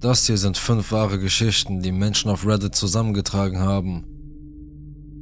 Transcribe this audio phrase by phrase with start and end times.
[0.00, 4.04] Das hier sind fünf wahre Geschichten, die Menschen auf Reddit zusammengetragen haben.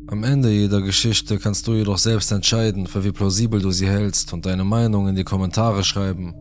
[0.09, 4.33] Am Ende jeder Geschichte kannst du jedoch selbst entscheiden, für wie plausibel du sie hältst
[4.33, 6.35] und deine Meinung in die Kommentare schreiben.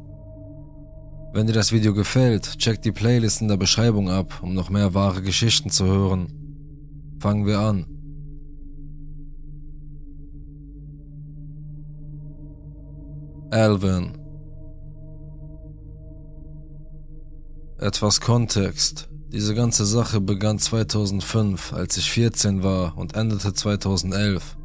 [1.33, 4.93] Wenn dir das Video gefällt, check die Playlist in der Beschreibung ab, um noch mehr
[4.93, 6.27] wahre Geschichten zu hören.
[7.21, 7.85] Fangen wir an.
[13.51, 14.20] Alvin
[17.81, 19.09] Etwas Kontext.
[19.33, 24.55] Diese ganze Sache begann 2005, als ich 14 war und endete 2011.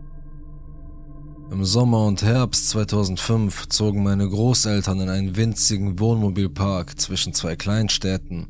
[1.51, 8.49] Im Sommer und Herbst 2005 zogen meine Großeltern in einen winzigen Wohnmobilpark zwischen zwei Kleinstädten.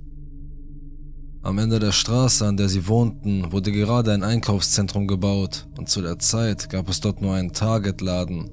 [1.43, 6.03] Am Ende der Straße, an der sie wohnten, wurde gerade ein Einkaufszentrum gebaut und zu
[6.03, 8.51] der Zeit gab es dort nur einen Target-Laden.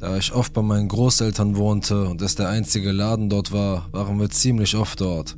[0.00, 4.20] Da ich oft bei meinen Großeltern wohnte und es der einzige Laden dort war, waren
[4.20, 5.36] wir ziemlich oft dort.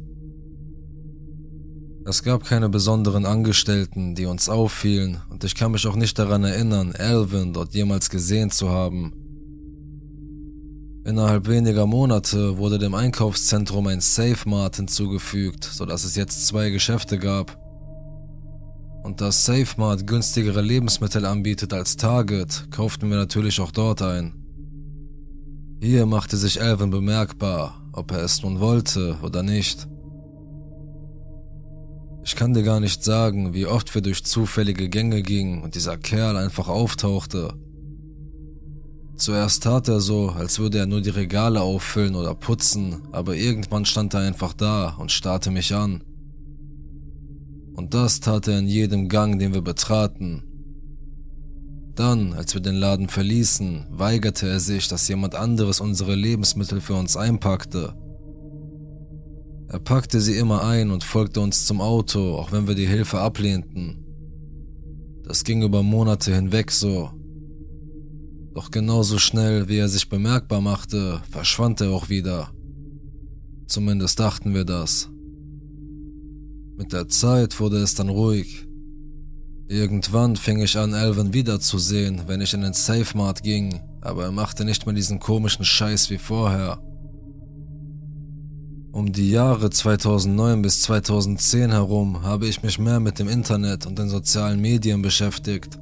[2.05, 6.45] Es gab keine besonderen Angestellten, die uns auffielen, und ich kann mich auch nicht daran
[6.45, 9.12] erinnern, Alvin dort jemals gesehen zu haben.
[11.04, 17.18] Innerhalb weniger Monate wurde dem Einkaufszentrum ein Safe Mart hinzugefügt, sodass es jetzt zwei Geschäfte
[17.18, 17.59] gab.
[19.04, 24.40] Und da Safe Mart günstigere Lebensmittel anbietet als Target, kauften wir natürlich auch dort ein.
[25.82, 29.88] Hier machte sich Alvin bemerkbar, ob er es nun wollte oder nicht.
[32.23, 35.96] Ich kann dir gar nicht sagen, wie oft wir durch zufällige Gänge gingen und dieser
[35.96, 37.54] Kerl einfach auftauchte.
[39.16, 43.86] Zuerst tat er so, als würde er nur die Regale auffüllen oder putzen, aber irgendwann
[43.86, 46.04] stand er einfach da und starrte mich an.
[47.74, 50.42] Und das tat er in jedem Gang, den wir betraten,
[52.01, 56.95] dann, als wir den Laden verließen, weigerte er sich, dass jemand anderes unsere Lebensmittel für
[56.95, 57.95] uns einpackte.
[59.68, 63.20] Er packte sie immer ein und folgte uns zum Auto, auch wenn wir die Hilfe
[63.20, 64.03] ablehnten.
[65.25, 67.10] Das ging über Monate hinweg so.
[68.54, 72.50] Doch genauso schnell, wie er sich bemerkbar machte, verschwand er auch wieder.
[73.66, 75.10] Zumindest dachten wir das.
[76.78, 78.66] Mit der Zeit wurde es dann ruhig.
[79.70, 84.32] Irgendwann fing ich an, Alvin wiederzusehen, wenn ich in den Safe Mart ging, aber er
[84.32, 86.81] machte nicht mehr diesen komischen Scheiß wie vorher.
[88.91, 93.97] Um die Jahre 2009 bis 2010 herum habe ich mich mehr mit dem Internet und
[93.97, 95.78] den sozialen Medien beschäftigt.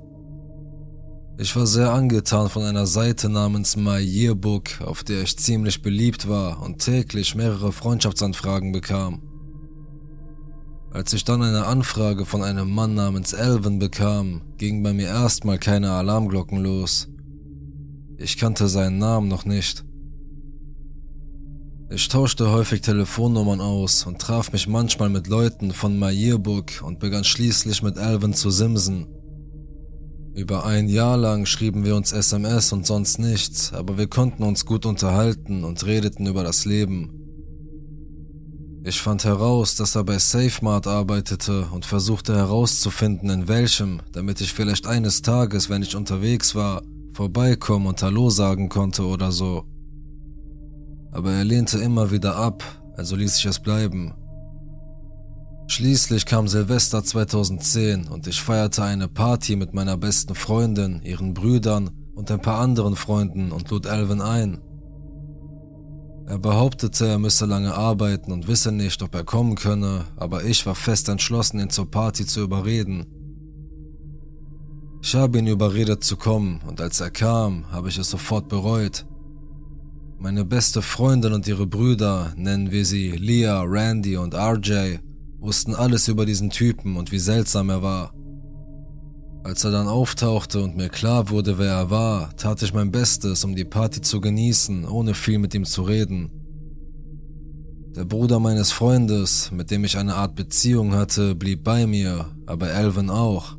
[1.39, 6.29] Ich war sehr angetan von einer Seite namens My Yearbook, auf der ich ziemlich beliebt
[6.29, 9.28] war und täglich mehrere Freundschaftsanfragen bekam.
[10.91, 15.59] Als ich dann eine Anfrage von einem Mann namens Alvin bekam, gingen bei mir erstmal
[15.59, 17.09] keine Alarmglocken los.
[18.17, 19.85] Ich kannte seinen Namen noch nicht.
[21.91, 27.01] Ich tauschte häufig Telefonnummern aus und traf mich manchmal mit Leuten von My Yearbook und
[27.01, 29.07] begann schließlich mit Alvin zu simsen.
[30.35, 34.67] Über ein Jahr lang schrieben wir uns SMS und sonst nichts, aber wir konnten uns
[34.67, 37.18] gut unterhalten und redeten über das Leben.
[38.85, 44.53] Ich fand heraus, dass er bei SafeMart arbeitete und versuchte herauszufinden, in welchem, damit ich
[44.53, 49.65] vielleicht eines Tages, wenn ich unterwegs war, vorbeikommen und Hallo sagen konnte oder so.
[51.11, 52.63] Aber er lehnte immer wieder ab,
[52.97, 54.15] also ließ ich es bleiben.
[55.67, 61.91] Schließlich kam Silvester 2010 und ich feierte eine Party mit meiner besten Freundin, ihren Brüdern
[62.15, 64.61] und ein paar anderen Freunden und lud Alvin ein.
[66.29, 70.67] Er behauptete, er müsse lange arbeiten und wisse nicht, ob er kommen könne, aber ich
[70.67, 73.07] war fest entschlossen, ihn zur Party zu überreden.
[75.03, 79.07] Ich habe ihn überredet zu kommen und als er kam, habe ich es sofort bereut.
[80.19, 84.99] Meine beste Freundin und ihre Brüder, nennen wir sie Leah, Randy und RJ,
[85.39, 88.13] wussten alles über diesen Typen und wie seltsam er war.
[89.45, 93.45] Als er dann auftauchte und mir klar wurde, wer er war, tat ich mein Bestes,
[93.45, 96.31] um die Party zu genießen, ohne viel mit ihm zu reden.
[97.97, 102.69] Der Bruder meines Freundes, mit dem ich eine Art Beziehung hatte, blieb bei mir, aber
[102.69, 103.57] Alvin auch.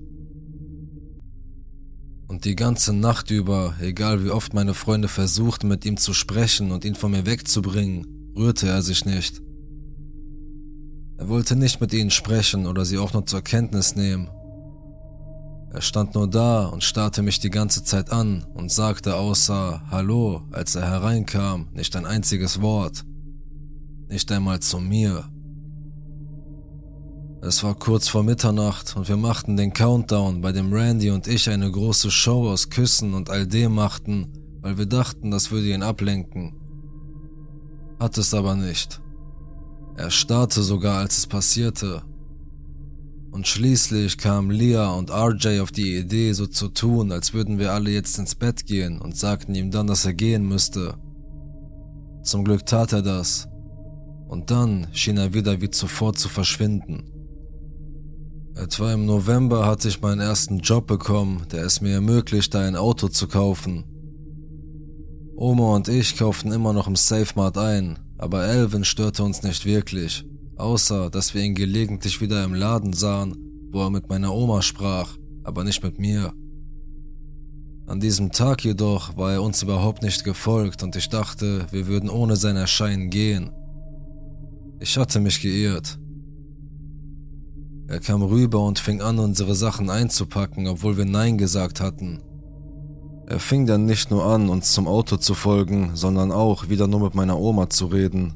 [2.28, 6.72] Und die ganze Nacht über, egal wie oft meine Freunde versuchten, mit ihm zu sprechen
[6.72, 9.42] und ihn von mir wegzubringen, rührte er sich nicht.
[11.18, 14.30] Er wollte nicht mit ihnen sprechen oder sie auch nur zur Kenntnis nehmen,
[15.71, 20.42] er stand nur da und starrte mich die ganze Zeit an und sagte außer Hallo,
[20.51, 23.06] als er hereinkam, nicht ein einziges Wort.
[24.07, 25.30] Nicht einmal zu mir.
[27.42, 31.50] Es war kurz vor Mitternacht und wir machten den Countdown, bei dem Randy und ich
[31.50, 35.83] eine große Show aus Küssen und all dem machten, weil wir dachten, das würde ihn
[35.83, 36.56] ablenken.
[38.00, 39.00] Hat es aber nicht.
[39.95, 42.04] Er starrte sogar, als es passierte.
[43.40, 47.72] Und schließlich kamen Leah und RJ auf die Idee, so zu tun, als würden wir
[47.72, 50.96] alle jetzt ins Bett gehen und sagten ihm dann, dass er gehen müsste.
[52.22, 53.48] Zum Glück tat er das.
[54.28, 57.14] Und dann schien er wieder wie zuvor zu verschwinden.
[58.56, 63.08] Etwa im November hatte ich meinen ersten Job bekommen, der es mir ermöglichte, ein Auto
[63.08, 63.86] zu kaufen.
[65.38, 70.26] Oma und ich kauften immer noch im Safemart ein, aber Elvin störte uns nicht wirklich
[70.60, 73.36] außer dass wir ihn gelegentlich wieder im Laden sahen,
[73.72, 76.34] wo er mit meiner Oma sprach, aber nicht mit mir.
[77.88, 82.10] An diesem Tag jedoch war er uns überhaupt nicht gefolgt und ich dachte, wir würden
[82.10, 83.52] ohne sein Erscheinen gehen.
[84.80, 85.98] Ich hatte mich geirrt.
[87.88, 92.22] Er kam rüber und fing an, unsere Sachen einzupacken, obwohl wir Nein gesagt hatten.
[93.26, 97.00] Er fing dann nicht nur an, uns zum Auto zu folgen, sondern auch wieder nur
[97.00, 98.36] mit meiner Oma zu reden,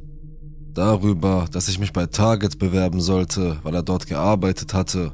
[0.74, 5.14] darüber, dass ich mich bei Target bewerben sollte, weil er dort gearbeitet hatte.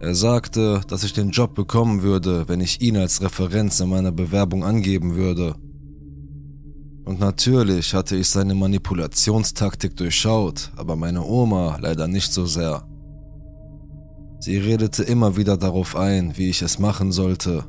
[0.00, 4.12] Er sagte, dass ich den Job bekommen würde, wenn ich ihn als Referenz in meiner
[4.12, 5.54] Bewerbung angeben würde.
[7.04, 12.86] Und natürlich hatte ich seine Manipulationstaktik durchschaut, aber meine Oma leider nicht so sehr.
[14.40, 17.64] Sie redete immer wieder darauf ein, wie ich es machen sollte.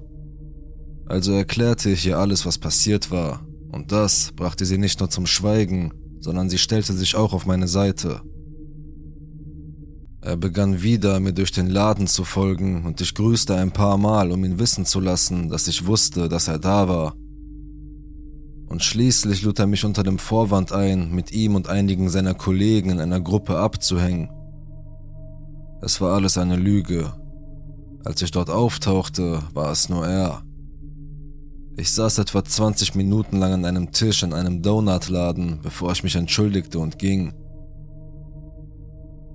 [1.05, 5.25] Also erklärte ich ihr alles, was passiert war, und das brachte sie nicht nur zum
[5.25, 5.93] Schweigen,
[6.25, 8.21] sondern sie stellte sich auch auf meine Seite.
[10.21, 14.31] Er begann wieder, mir durch den Laden zu folgen und ich grüßte ein paar Mal,
[14.31, 17.13] um ihn wissen zu lassen, dass ich wusste, dass er da war.
[18.65, 22.89] Und schließlich lud er mich unter dem Vorwand ein, mit ihm und einigen seiner Kollegen
[22.89, 24.31] in einer Gruppe abzuhängen.
[25.83, 27.13] Es war alles eine Lüge.
[28.03, 30.41] Als ich dort auftauchte, war es nur er.
[31.77, 36.15] Ich saß etwa 20 Minuten lang an einem Tisch in einem Donutladen, bevor ich mich
[36.15, 37.33] entschuldigte und ging.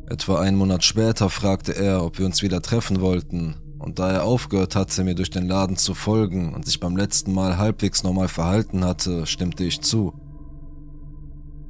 [0.06, 4.24] Etwa einen Monat später fragte er, ob wir uns wieder treffen wollten, und da er
[4.24, 8.28] aufgehört hatte, mir durch den Laden zu folgen und sich beim letzten Mal halbwegs normal
[8.28, 10.14] verhalten hatte, stimmte ich zu.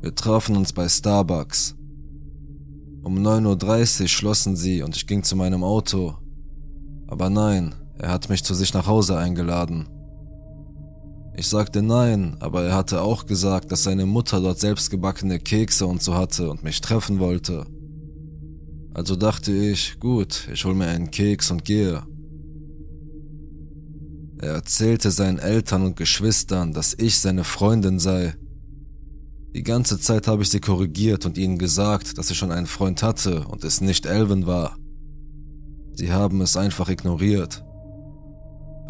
[0.00, 1.76] Wir trafen uns bei Starbucks.
[3.02, 6.14] Um 9.30 Uhr schlossen sie und ich ging zu meinem Auto.
[7.08, 9.88] Aber nein, er hat mich zu sich nach Hause eingeladen.
[11.40, 16.02] Ich sagte nein, aber er hatte auch gesagt, dass seine Mutter dort selbstgebackene Kekse und
[16.02, 17.64] so hatte und mich treffen wollte.
[18.92, 22.02] Also dachte ich, gut, ich hol mir einen Keks und gehe.
[24.36, 28.34] Er erzählte seinen Eltern und Geschwistern, dass ich seine Freundin sei.
[29.54, 33.02] Die ganze Zeit habe ich sie korrigiert und ihnen gesagt, dass ich schon einen Freund
[33.02, 34.76] hatte und es nicht Elvin war.
[35.94, 37.64] Sie haben es einfach ignoriert.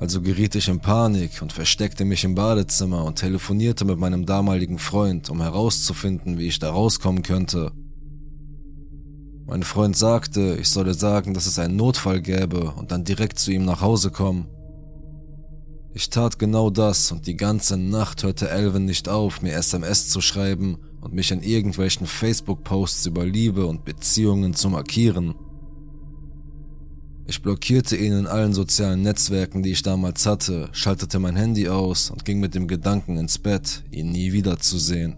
[0.00, 4.78] Also geriet ich in Panik und versteckte mich im Badezimmer und telefonierte mit meinem damaligen
[4.78, 7.70] Freund, um herauszufinden, wie ich da rauskommen könnte.
[9.44, 13.52] Mein Freund sagte, ich solle sagen, dass es einen Notfall gäbe und dann direkt zu
[13.52, 14.48] ihm nach Hause kommen.
[15.92, 20.22] Ich tat genau das und die ganze Nacht hörte Elvin nicht auf, mir SMS zu
[20.22, 25.34] schreiben und mich in irgendwelchen Facebook-Posts über Liebe und Beziehungen zu markieren.
[27.30, 32.10] Ich blockierte ihn in allen sozialen Netzwerken, die ich damals hatte, schaltete mein Handy aus
[32.10, 35.16] und ging mit dem Gedanken ins Bett, ihn nie wiederzusehen.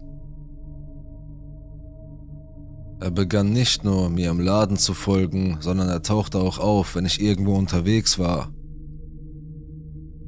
[2.99, 7.07] Er begann nicht nur, mir im Laden zu folgen, sondern er tauchte auch auf, wenn
[7.07, 8.53] ich irgendwo unterwegs war.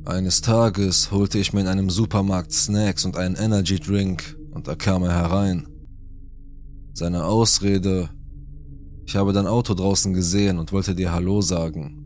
[0.06, 4.74] Eines Tages holte ich mir in einem Supermarkt Snacks und einen Energy Drink und da
[4.74, 5.68] kam er herein.
[6.94, 8.10] Seine Ausrede,
[9.06, 12.06] ich habe dein Auto draußen gesehen und wollte dir Hallo sagen.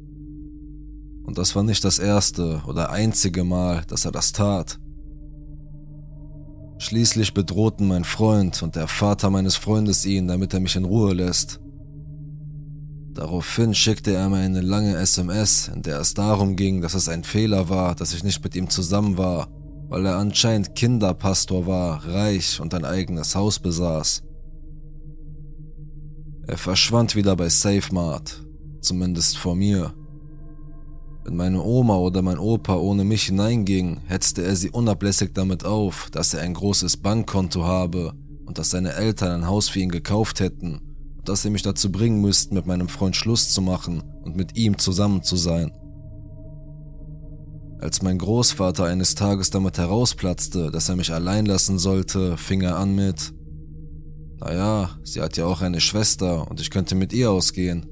[1.23, 4.79] Und das war nicht das erste oder einzige Mal, dass er das tat.
[6.79, 11.13] Schließlich bedrohten mein Freund und der Vater meines Freundes ihn, damit er mich in Ruhe
[11.13, 11.59] lässt.
[13.13, 17.23] Daraufhin schickte er mir eine lange SMS, in der es darum ging, dass es ein
[17.23, 19.49] Fehler war, dass ich nicht mit ihm zusammen war,
[19.89, 24.23] weil er anscheinend Kinderpastor war, reich und ein eigenes Haus besaß.
[26.49, 28.43] Er verschwand wieder bei SafeMart,
[28.81, 29.93] zumindest vor mir.
[31.23, 36.09] Wenn meine Oma oder mein Opa ohne mich hineinging, hetzte er sie unablässig damit auf,
[36.11, 38.13] dass er ein großes Bankkonto habe
[38.47, 40.79] und dass seine Eltern ein Haus für ihn gekauft hätten
[41.19, 44.57] und dass sie mich dazu bringen müssten, mit meinem Freund Schluss zu machen und mit
[44.57, 45.71] ihm zusammen zu sein.
[47.79, 52.77] Als mein Großvater eines Tages damit herausplatzte, dass er mich allein lassen sollte, fing er
[52.77, 53.33] an mit
[54.39, 57.85] naja, sie hat ja auch eine Schwester und ich könnte mit ihr ausgehen.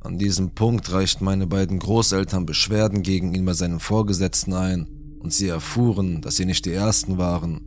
[0.00, 4.86] An diesem Punkt reichten meine beiden Großeltern Beschwerden gegen ihn bei seinen Vorgesetzten ein
[5.18, 7.60] und sie erfuhren, dass sie nicht die Ersten waren.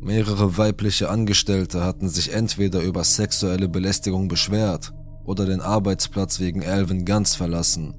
[0.00, 4.92] Mehrere weibliche Angestellte hatten sich entweder über sexuelle Belästigung beschwert
[5.24, 7.94] oder den Arbeitsplatz wegen Alvin ganz verlassen.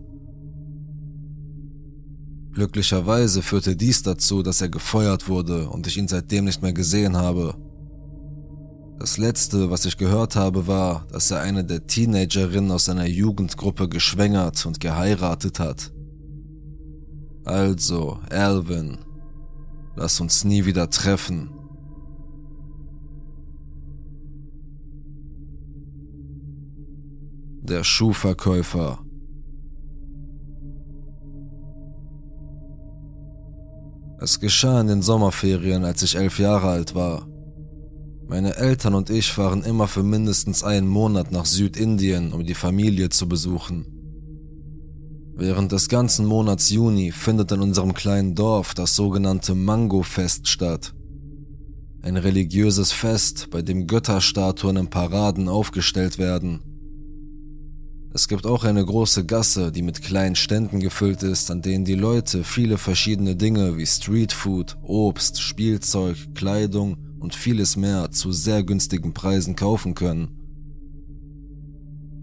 [2.57, 7.15] Glücklicherweise führte dies dazu, dass er gefeuert wurde und ich ihn seitdem nicht mehr gesehen
[7.15, 7.53] habe.
[8.97, 13.87] Das letzte, was ich gehört habe, war, dass er eine der Teenagerinnen aus seiner Jugendgruppe
[13.87, 15.93] geschwängert und geheiratet hat.
[17.45, 18.97] Also, Alvin,
[19.95, 21.51] lass uns nie wieder treffen.
[27.61, 29.06] Der Schuhverkäufer.
[34.19, 37.27] Es geschah in den Sommerferien, als ich elf Jahre alt war.
[38.27, 43.09] Meine Eltern und ich fahren immer für mindestens einen Monat nach Südindien, um die Familie
[43.09, 43.85] zu besuchen.
[45.35, 50.95] Während des ganzen Monats Juni findet in unserem kleinen Dorf das sogenannte Mango-Fest statt.
[52.01, 56.66] Ein religiöses Fest, bei dem Götterstatuen in Paraden aufgestellt werden.
[58.13, 61.95] Es gibt auch eine große Gasse, die mit kleinen Ständen gefüllt ist, an denen die
[61.95, 69.13] Leute viele verschiedene Dinge wie Streetfood, Obst, Spielzeug, Kleidung und vieles mehr zu sehr günstigen
[69.13, 70.29] Preisen kaufen können.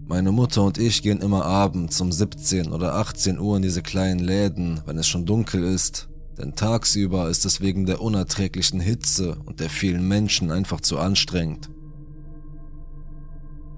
[0.07, 4.19] Meine Mutter und ich gehen immer abends um 17 oder 18 Uhr in diese kleinen
[4.19, 9.59] Läden, wenn es schon dunkel ist, denn tagsüber ist es wegen der unerträglichen Hitze und
[9.59, 11.69] der vielen Menschen einfach zu anstrengend.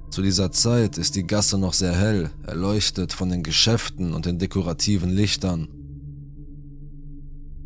[0.09, 4.39] Zu dieser Zeit ist die Gasse noch sehr hell, erleuchtet von den Geschäften und den
[4.39, 5.67] dekorativen Lichtern.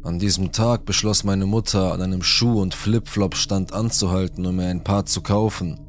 [0.03, 4.83] An diesem Tag beschloss meine Mutter, an einem Schuh- und Flipflop-Stand anzuhalten, um mir ein
[4.83, 5.79] paar zu kaufen.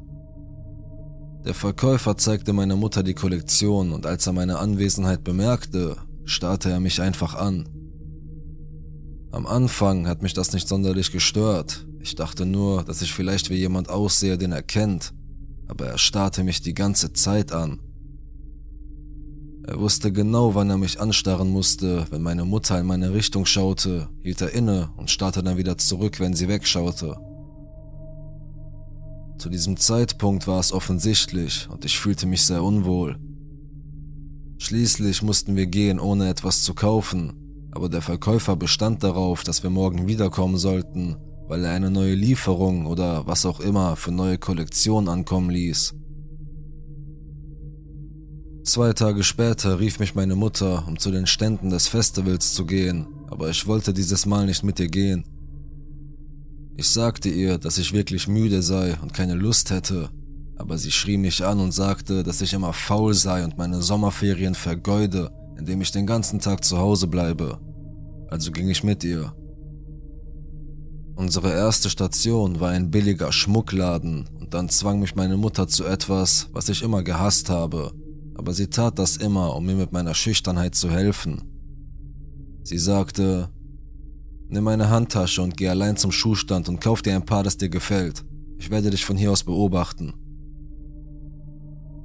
[1.43, 6.79] Der Verkäufer zeigte meiner Mutter die Kollektion und als er meine Anwesenheit bemerkte, starrte er
[6.79, 7.67] mich einfach an.
[9.31, 11.87] Am Anfang hat mich das nicht sonderlich gestört.
[11.99, 15.11] Ich dachte nur, dass ich vielleicht wie jemand aussehe, den er kennt
[15.67, 17.79] aber er starrte mich die ganze Zeit an.
[19.65, 22.05] Er wusste genau, wann er mich anstarren musste.
[22.09, 26.19] Wenn meine Mutter in meine Richtung schaute, hielt er inne und starrte dann wieder zurück,
[26.19, 27.15] wenn sie wegschaute.
[29.37, 33.17] Zu diesem Zeitpunkt war es offensichtlich und ich fühlte mich sehr unwohl.
[34.57, 37.33] Schließlich mussten wir gehen, ohne etwas zu kaufen,
[37.71, 41.15] aber der Verkäufer bestand darauf, dass wir morgen wiederkommen sollten
[41.53, 45.93] weil er eine neue Lieferung oder was auch immer für neue Kollektionen ankommen ließ.
[48.63, 53.05] Zwei Tage später rief mich meine Mutter, um zu den Ständen des Festivals zu gehen,
[53.29, 55.25] aber ich wollte dieses Mal nicht mit ihr gehen.
[56.75, 60.09] Ich sagte ihr, dass ich wirklich müde sei und keine Lust hätte,
[60.55, 64.55] aber sie schrie mich an und sagte, dass ich immer faul sei und meine Sommerferien
[64.55, 65.29] vergeude,
[65.59, 67.59] indem ich den ganzen Tag zu Hause bleibe.
[68.31, 69.35] Also ging ich mit ihr.
[71.15, 76.49] Unsere erste Station war ein billiger Schmuckladen und dann zwang mich meine Mutter zu etwas,
[76.53, 77.93] was ich immer gehasst habe,
[78.35, 81.43] aber sie tat das immer, um mir mit meiner Schüchternheit zu helfen.
[82.63, 83.49] Sie sagte,
[84.49, 87.69] nimm meine Handtasche und geh allein zum Schuhstand und kauf dir ein Paar, das dir
[87.69, 88.25] gefällt.
[88.57, 90.13] Ich werde dich von hier aus beobachten.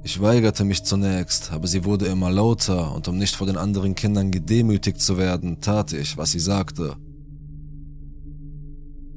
[0.03, 3.95] Ich weigerte mich zunächst, aber sie wurde immer lauter und um nicht vor den anderen
[3.95, 6.95] Kindern gedemütigt zu werden, tat ich, was sie sagte.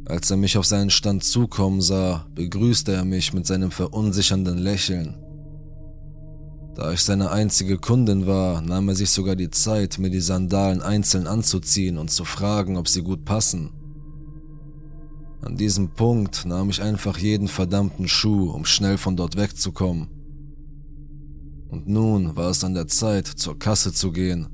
[0.05, 5.17] Als er mich auf seinen Stand zukommen sah, begrüßte er mich mit seinem verunsichernden Lächeln.
[6.75, 10.83] Da ich seine einzige Kundin war, nahm er sich sogar die Zeit, mir die Sandalen
[10.83, 13.71] einzeln anzuziehen und zu fragen, ob sie gut passen.
[15.43, 20.09] An diesem Punkt nahm ich einfach jeden verdammten Schuh, um schnell von dort wegzukommen.
[21.69, 24.49] Und nun war es an der Zeit, zur Kasse zu gehen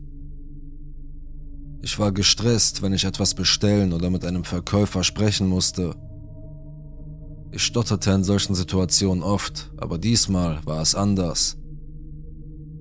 [1.81, 5.95] ich war gestresst, wenn ich etwas bestellen oder mit einem Verkäufer sprechen musste.
[7.53, 11.57] Ich stotterte in solchen Situationen oft, aber diesmal war es anders.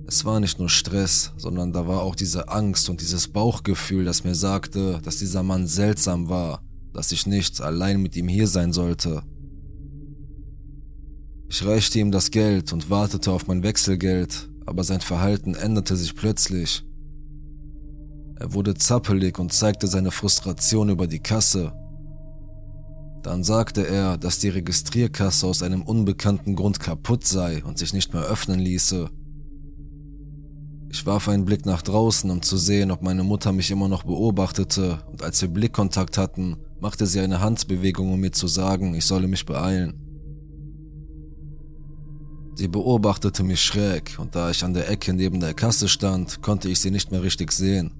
[0.07, 4.23] Es war nicht nur Stress, sondern da war auch diese Angst und dieses Bauchgefühl, das
[4.23, 6.61] mir sagte, dass dieser Mann seltsam war,
[6.93, 9.21] dass ich nicht allein mit ihm hier sein sollte.
[11.49, 16.15] Ich reichte ihm das Geld und wartete auf mein Wechselgeld, aber sein Verhalten änderte sich
[16.15, 16.86] plötzlich.
[18.39, 21.73] Er wurde zappelig und zeigte seine Frustration über die Kasse.
[23.23, 28.13] Dann sagte er, dass die Registrierkasse aus einem unbekannten Grund kaputt sei und sich nicht
[28.13, 29.09] mehr öffnen ließe.
[30.89, 34.03] Ich warf einen Blick nach draußen, um zu sehen, ob meine Mutter mich immer noch
[34.03, 39.05] beobachtete, und als wir Blickkontakt hatten, machte sie eine Handbewegung, um mir zu sagen, ich
[39.05, 39.99] solle mich beeilen.
[42.55, 46.69] Sie beobachtete mich schräg, und da ich an der Ecke neben der Kasse stand, konnte
[46.69, 47.91] ich sie nicht mehr richtig sehen.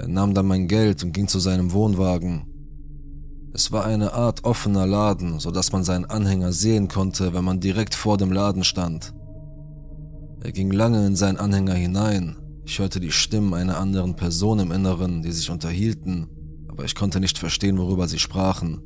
[0.00, 2.46] Er nahm dann mein Geld und ging zu seinem Wohnwagen.
[3.52, 7.60] Es war eine Art offener Laden, so dass man seinen Anhänger sehen konnte, wenn man
[7.60, 9.12] direkt vor dem Laden stand.
[10.42, 12.36] Er ging lange in seinen Anhänger hinein.
[12.64, 16.28] Ich hörte die Stimmen einer anderen Person im Inneren, die sich unterhielten,
[16.68, 18.80] aber ich konnte nicht verstehen, worüber sie sprachen.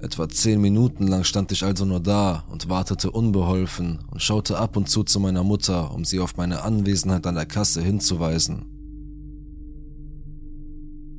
[0.00, 4.76] Etwa zehn Minuten lang stand ich also nur da und wartete unbeholfen und schaute ab
[4.76, 8.77] und zu zu meiner Mutter, um sie auf meine Anwesenheit an der Kasse hinzuweisen.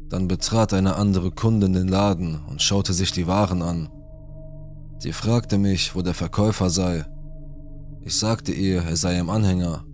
[0.10, 3.90] Dann betrat eine andere Kundin den Laden und schaute sich die Waren an.
[4.98, 7.06] Sie fragte mich, wo der Verkäufer sei.
[8.02, 9.86] Ich sagte ihr, er sei im Anhänger.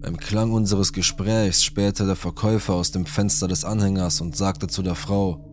[0.00, 4.82] Beim Klang unseres Gesprächs spähte der Verkäufer aus dem Fenster des Anhängers und sagte zu
[4.82, 5.48] der Frau,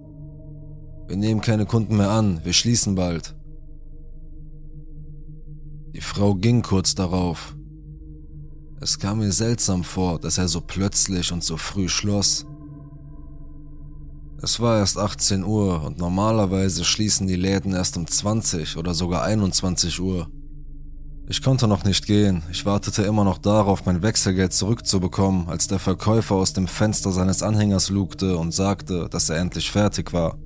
[1.07, 3.35] wir nehmen keine Kunden mehr an, wir schließen bald.
[5.93, 7.55] Die Frau ging kurz darauf.
[8.81, 12.45] Es kam mir seltsam vor, dass er so plötzlich und so früh schloss.
[14.41, 19.23] Es war erst 18 Uhr und normalerweise schließen die Läden erst um 20 oder sogar
[19.23, 20.29] 21 Uhr.
[21.27, 25.77] Ich konnte noch nicht gehen, ich wartete immer noch darauf, mein Wechselgeld zurückzubekommen, als der
[25.77, 30.37] Verkäufer aus dem Fenster seines Anhängers lugte und sagte, dass er endlich fertig war.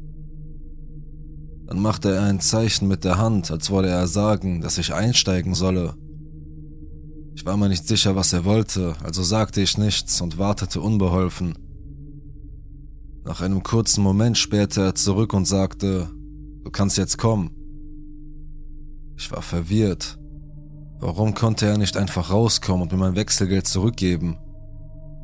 [1.67, 5.53] Dann machte er ein Zeichen mit der Hand, als wolle er sagen, dass ich einsteigen
[5.53, 5.93] solle.
[7.35, 11.62] Ich war mir nicht sicher, was er wollte, also sagte ich nichts und wartete unbeholfen.
[13.25, 16.09] Nach einem kurzen Moment spähte er zurück und sagte,
[16.63, 17.51] du kannst jetzt kommen.
[19.17, 20.19] Ich war verwirrt.
[20.99, 24.37] Warum konnte er nicht einfach rauskommen und mir mein Wechselgeld zurückgeben?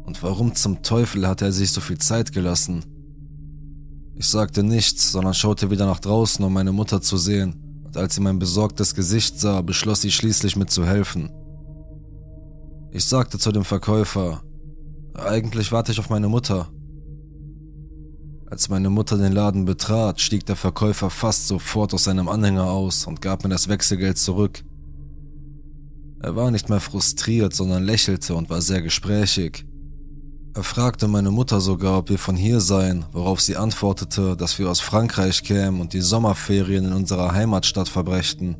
[0.06, 2.86] Und warum zum Teufel hat er sich so viel Zeit gelassen?
[4.16, 8.16] Ich sagte nichts, sondern schaute wieder nach draußen, um meine Mutter zu sehen, und als
[8.16, 11.32] sie mein besorgtes Gesicht sah, beschloss sie schließlich mit zu helfen.
[12.92, 14.42] Ich sagte zu dem Verkäufer,
[15.14, 16.70] eigentlich warte ich auf meine Mutter.
[18.52, 23.06] Als meine Mutter den Laden betrat, stieg der Verkäufer fast sofort aus seinem Anhänger aus
[23.06, 24.64] und gab mir das Wechselgeld zurück.
[26.22, 29.66] Er war nicht mehr frustriert, sondern lächelte und war sehr gesprächig.
[30.56, 34.70] Er fragte meine Mutter sogar, ob wir von hier seien, worauf sie antwortete, dass wir
[34.70, 38.58] aus Frankreich kämen und die Sommerferien in unserer Heimatstadt verbrächten.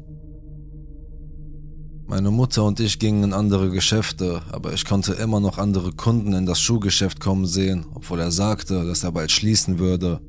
[2.10, 6.34] Meine Mutter und ich gingen in andere Geschäfte, aber ich konnte immer noch andere Kunden
[6.34, 10.20] in das Schuhgeschäft kommen sehen, obwohl er sagte, dass er bald schließen würde.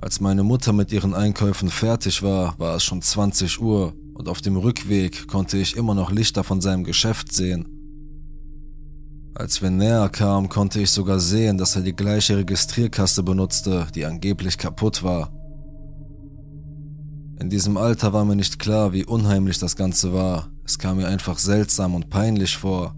[0.00, 4.40] Als meine Mutter mit ihren Einkäufen fertig war, war es schon 20 Uhr und auf
[4.40, 7.68] dem Rückweg konnte ich immer noch Lichter von seinem Geschäft sehen.
[9.34, 14.06] Als wir näher kamen, konnte ich sogar sehen, dass er die gleiche Registrierkasse benutzte, die
[14.06, 15.37] angeblich kaputt war.
[17.40, 20.50] In diesem Alter war mir nicht klar, wie unheimlich das Ganze war.
[20.64, 22.96] Es kam mir einfach seltsam und peinlich vor.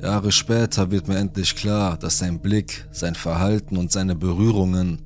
[0.00, 5.02] Jahre später wird mir endlich klar, dass sein Blick, sein Verhalten und seine Berührungen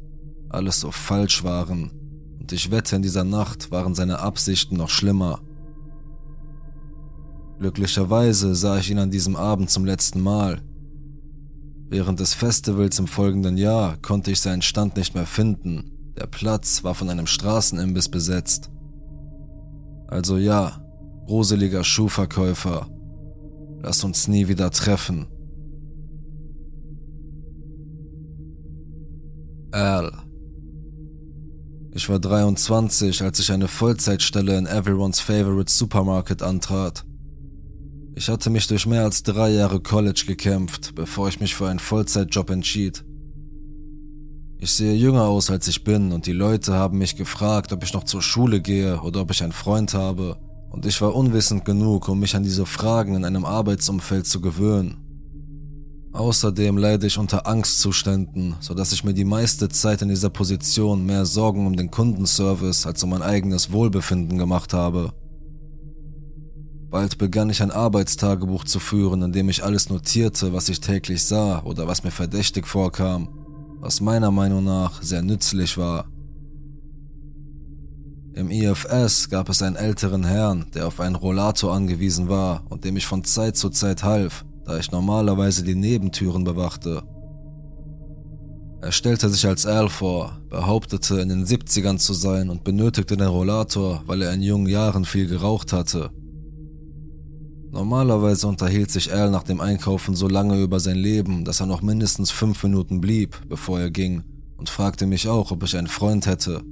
[0.49, 1.91] alles so falsch waren.
[2.39, 5.41] Und ich wette, in dieser Nacht waren seine Absichten noch schlimmer.
[7.59, 10.63] Glücklicherweise sah ich ihn an diesem Abend zum letzten Mal.
[11.91, 16.83] Während des Festivals im folgenden Jahr konnte ich seinen Stand nicht mehr finden der Platz
[16.83, 18.71] war von einem Straßenimbiss besetzt.
[20.09, 20.83] Also ja,
[21.27, 22.89] gruseliger Schuhverkäufer.
[23.81, 25.29] Lass uns nie wieder treffen.
[29.71, 30.11] Al.
[31.93, 37.05] Ich war 23, als ich eine Vollzeitstelle in Everyone's Favorite Supermarket antrat.
[38.17, 41.79] Ich hatte mich durch mehr als drei Jahre College gekämpft, bevor ich mich für einen
[41.79, 43.05] Vollzeitjob entschied.
[44.61, 47.93] Ich sehe jünger aus, als ich bin, und die Leute haben mich gefragt, ob ich
[47.93, 50.37] noch zur Schule gehe oder ob ich einen Freund habe,
[50.71, 54.97] und ich war unwissend genug, um mich an diese Fragen in einem Arbeitsumfeld zu gewöhnen.
[56.13, 61.07] Außerdem leide ich unter Angstzuständen, so dass ich mir die meiste Zeit in dieser Position
[61.07, 65.13] mehr Sorgen um den Kundenservice als um mein eigenes Wohlbefinden gemacht habe.
[66.91, 71.23] Bald begann ich ein Arbeitstagebuch zu führen, in dem ich alles notierte, was ich täglich
[71.23, 73.38] sah oder was mir verdächtig vorkam
[73.81, 76.07] was meiner Meinung nach sehr nützlich war.
[78.35, 82.97] Im IFS gab es einen älteren Herrn, der auf einen Rollator angewiesen war und dem
[82.97, 87.03] ich von Zeit zu Zeit half, da ich normalerweise die Nebentüren bewachte.
[88.81, 93.27] Er stellte sich als Al vor, behauptete in den 70ern zu sein und benötigte den
[93.27, 96.11] Rollator, weil er in jungen Jahren viel geraucht hatte.
[97.71, 101.83] Normalerweise unterhielt sich Al nach dem Einkaufen so lange über sein Leben, dass er noch
[101.83, 104.23] mindestens fünf Minuten blieb, bevor er ging,
[104.57, 106.63] und fragte mich auch, ob ich einen Freund hätte.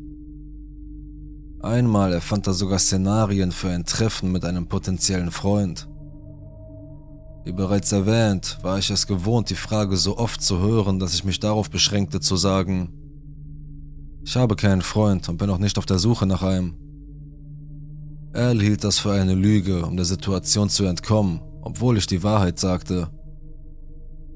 [1.61, 5.89] Einmal erfand er sogar Szenarien für ein Treffen mit einem potenziellen Freund.
[7.45, 11.25] Wie bereits erwähnt, war ich es gewohnt, die Frage so oft zu hören, dass ich
[11.25, 12.93] mich darauf beschränkte zu sagen,
[14.25, 16.75] ich habe keinen Freund und bin auch nicht auf der Suche nach einem.
[18.37, 22.59] Al hielt das für eine Lüge, um der Situation zu entkommen, obwohl ich die Wahrheit
[22.59, 23.09] sagte.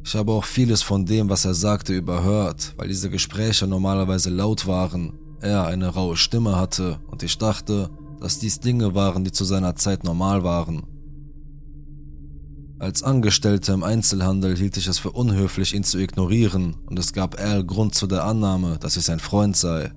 [0.02, 4.66] Ich habe auch vieles von dem, was er sagte, überhört, weil diese Gespräche normalerweise laut
[4.66, 9.44] waren, er eine raue Stimme hatte und ich dachte, dass dies Dinge waren, die zu
[9.44, 10.82] seiner Zeit normal waren.
[12.78, 17.38] Als Angestellter im Einzelhandel hielt ich es für unhöflich, ihn zu ignorieren, und es gab
[17.38, 19.92] Al Grund zu der Annahme, dass ich sein Freund sei.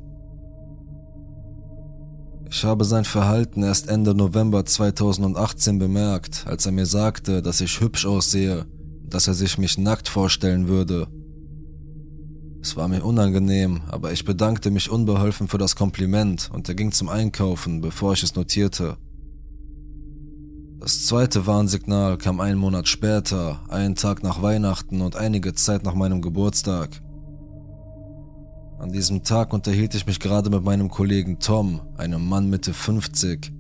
[2.56, 7.82] Ich habe sein Verhalten erst Ende November 2018 bemerkt, als er mir sagte, dass ich
[7.82, 8.68] hübsch aussehe,
[9.10, 11.08] dass er sich mich nackt vorstellen würde.
[12.62, 16.92] Es war mir unangenehm, aber ich bedankte mich unbeholfen für das Kompliment und er ging
[16.92, 18.98] zum Einkaufen, bevor ich es notierte.
[20.80, 25.96] Das zweite Warnsignal kam einen Monat später, einen Tag nach Weihnachten und einige Zeit nach
[25.96, 27.02] meinem Geburtstag.
[28.84, 33.54] An diesem Tag unterhielt ich mich gerade mit meinem Kollegen Tom, einem Mann Mitte 50.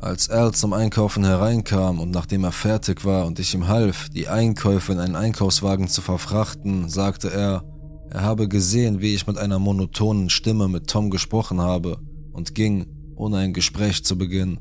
[0.00, 4.28] Als Al zum Einkaufen hereinkam und nachdem er fertig war und ich ihm half, die
[4.28, 7.64] Einkäufe in einen Einkaufswagen zu verfrachten, sagte er,
[8.10, 11.96] er habe gesehen, wie ich mit einer monotonen Stimme mit Tom gesprochen habe
[12.34, 12.84] und ging,
[13.16, 14.58] ohne ein Gespräch zu beginnen.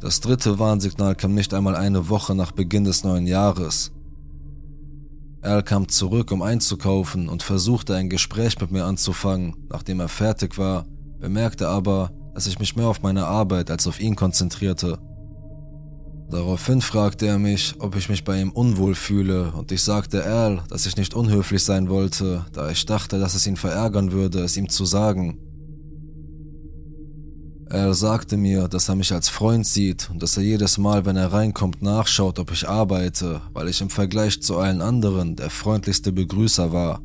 [0.00, 3.92] Das dritte Warnsignal kam nicht einmal eine Woche nach Beginn des neuen Jahres.
[5.46, 10.58] Al kam zurück, um einzukaufen und versuchte ein Gespräch mit mir anzufangen, nachdem er fertig
[10.58, 10.86] war,
[11.18, 14.98] bemerkte aber, dass ich mich mehr auf meine Arbeit als auf ihn konzentrierte.
[16.28, 20.62] Daraufhin fragte er mich, ob ich mich bei ihm unwohl fühle, und ich sagte Al,
[20.68, 24.56] dass ich nicht unhöflich sein wollte, da ich dachte, dass es ihn verärgern würde, es
[24.56, 25.38] ihm zu sagen.
[27.68, 31.16] Er sagte mir, dass er mich als Freund sieht und dass er jedes Mal, wenn
[31.16, 36.12] er reinkommt, nachschaut, ob ich arbeite, weil ich im Vergleich zu allen anderen der freundlichste
[36.12, 37.00] Begrüßer war.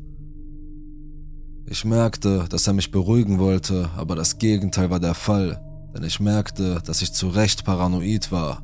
[1.66, 5.60] Ich merkte, dass er mich beruhigen wollte, aber das Gegenteil war der Fall,
[5.96, 8.62] denn ich merkte, dass ich zu Recht paranoid war.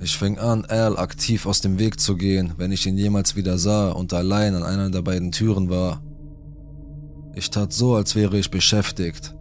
[0.00, 3.58] Ich fing an, Al aktiv aus dem Weg zu gehen, wenn ich ihn jemals wieder
[3.58, 6.02] sah und allein an einer der beiden Türen war.
[7.34, 9.33] Ich tat so, als wäre ich beschäftigt,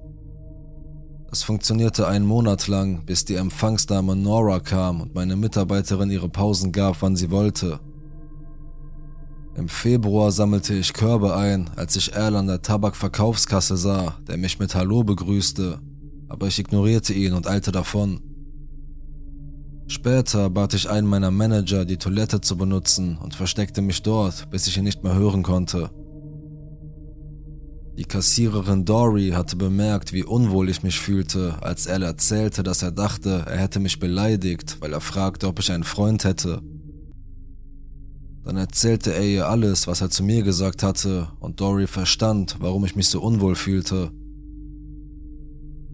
[1.34, 6.72] es funktionierte einen Monat lang, bis die Empfangsdame Nora kam und meine Mitarbeiterin ihre Pausen
[6.72, 7.80] gab, wann sie wollte.
[9.56, 14.60] Im Februar sammelte ich Körbe ein, als ich Al an der Tabakverkaufskasse sah, der mich
[14.60, 15.80] mit Hallo begrüßte,
[16.30, 18.22] aber ich ignorierte ihn und eilte davon.
[19.88, 24.67] Später bat ich einen meiner Manager, die Toilette zu benutzen und versteckte mich dort, bis
[24.67, 25.89] ich ihn nicht mehr hören konnte.
[27.96, 32.92] Die Kassiererin Dory hatte bemerkt, wie unwohl ich mich fühlte, als er erzählte, dass er
[32.92, 36.64] dachte, er hätte mich beleidigt, weil er fragte, ob ich einen Freund hätte.
[38.44, 42.84] Dann erzählte er ihr alles, was er zu mir gesagt hatte, und Dory verstand, warum
[42.84, 44.12] ich mich so unwohl fühlte.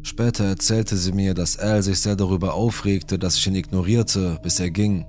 [0.02, 4.62] Später erzählte sie mir, dass Al sich sehr darüber aufregte, dass ich ihn ignorierte, bis
[4.62, 5.06] er ging.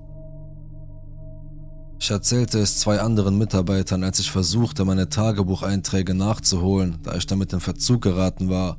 [2.02, 7.52] Ich erzählte es zwei anderen Mitarbeitern, als ich versuchte, meine Tagebucheinträge nachzuholen, da ich damit
[7.52, 8.78] in Verzug geraten war,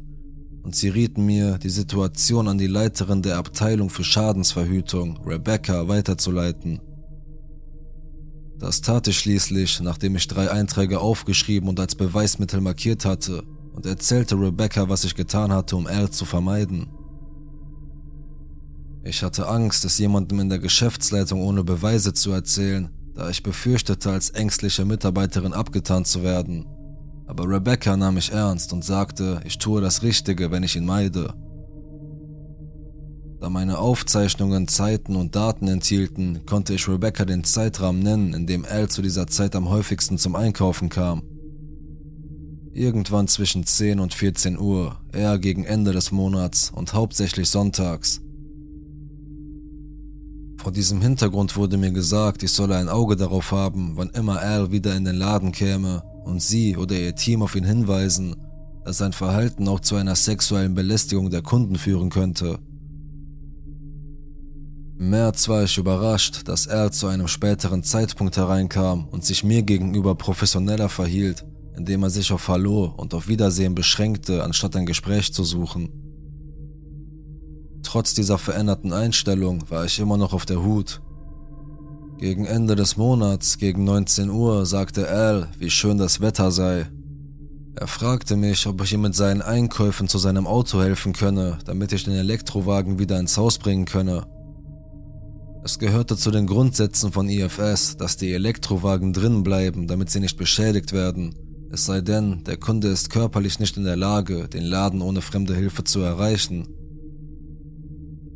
[0.63, 6.81] und sie rieten mir, die Situation an die Leiterin der Abteilung für Schadensverhütung, Rebecca, weiterzuleiten.
[8.57, 13.85] Das tat ich schließlich, nachdem ich drei Einträge aufgeschrieben und als Beweismittel markiert hatte, und
[13.85, 16.89] erzählte Rebecca, was ich getan hatte, um Al zu vermeiden.
[19.03, 24.11] Ich hatte Angst, es jemandem in der Geschäftsleitung ohne Beweise zu erzählen, da ich befürchtete,
[24.11, 26.65] als ängstliche Mitarbeiterin abgetan zu werden.
[27.27, 31.33] Aber Rebecca nahm mich ernst und sagte, ich tue das Richtige, wenn ich ihn meide.
[33.39, 38.65] Da meine Aufzeichnungen Zeiten und Daten enthielten, konnte ich Rebecca den Zeitrahmen nennen, in dem
[38.65, 41.23] Al zu dieser Zeit am häufigsten zum Einkaufen kam.
[42.73, 48.21] Irgendwann zwischen 10 und 14 Uhr, eher gegen Ende des Monats und hauptsächlich sonntags.
[50.61, 54.71] Vor diesem Hintergrund wurde mir gesagt, ich solle ein Auge darauf haben, wann immer Al
[54.71, 58.35] wieder in den Laden käme und sie oder ihr Team auf ihn hinweisen,
[58.85, 62.59] dass sein Verhalten auch zu einer sexuellen Belästigung der Kunden führen könnte.
[64.99, 69.63] Im März war ich überrascht, dass Al zu einem späteren Zeitpunkt hereinkam und sich mir
[69.63, 71.43] gegenüber professioneller verhielt,
[71.75, 76.00] indem er sich auf Hallo und auf Wiedersehen beschränkte, anstatt ein Gespräch zu suchen.
[77.83, 81.01] Trotz dieser veränderten Einstellung war ich immer noch auf der Hut.
[82.17, 86.87] Gegen Ende des Monats, gegen 19 Uhr, sagte Al, wie schön das Wetter sei.
[87.75, 91.93] Er fragte mich, ob ich ihm mit seinen Einkäufen zu seinem Auto helfen könne, damit
[91.93, 94.27] ich den Elektrowagen wieder ins Haus bringen könne,
[95.63, 100.35] Es gehörte zu den Grundsätzen von IFS, dass die Elektrowagen drin bleiben, damit sie nicht
[100.35, 101.35] beschädigt werden.
[101.71, 105.55] Es sei denn, der Kunde ist körperlich nicht in der Lage, den Laden ohne fremde
[105.55, 106.67] Hilfe zu erreichen.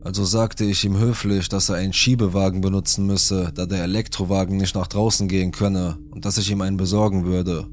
[0.06, 4.76] Also sagte ich ihm höflich, dass er einen Schiebewagen benutzen müsse, da der Elektrowagen nicht
[4.76, 7.66] nach draußen gehen könne und dass ich ihm einen besorgen würde.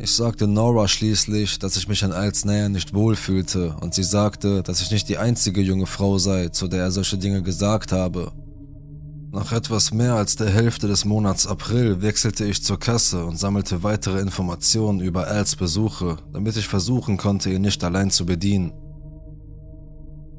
[0.00, 4.64] Ich sagte Nora schließlich, dass ich mich an Als Nähe nicht wohlfühlte und sie sagte,
[4.64, 8.32] dass ich nicht die einzige junge Frau sei, zu der er solche Dinge gesagt habe.
[9.30, 13.84] Nach etwas mehr als der Hälfte des Monats April wechselte ich zur Kasse und sammelte
[13.84, 18.72] weitere Informationen über Als Besuche, damit ich versuchen konnte, ihn nicht allein zu bedienen.